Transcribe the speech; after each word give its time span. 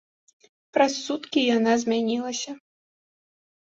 Праз 0.77 0.95
суткі 1.05 1.39
яна 1.57 1.77
змянілася. 1.87 2.51